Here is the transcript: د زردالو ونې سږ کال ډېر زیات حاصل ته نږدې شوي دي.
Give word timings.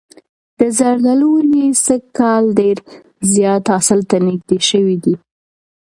د 0.59 0.61
زردالو 0.77 1.27
ونې 1.33 1.65
سږ 1.85 2.01
کال 2.19 2.43
ډېر 2.59 2.77
زیات 3.33 3.63
حاصل 3.73 3.99
ته 4.09 4.17
نږدې 4.27 4.59
شوي 4.69 4.97
دي. 5.03 5.15